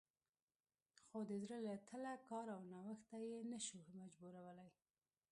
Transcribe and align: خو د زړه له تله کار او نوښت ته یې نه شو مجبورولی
خو 1.05 1.19
د 1.29 1.31
زړه 1.43 1.57
له 1.67 1.75
تله 1.87 2.13
کار 2.27 2.45
او 2.55 2.61
نوښت 2.71 3.01
ته 3.09 3.17
یې 3.27 3.37
نه 3.51 3.59
شو 3.65 3.77
مجبورولی 3.99 4.69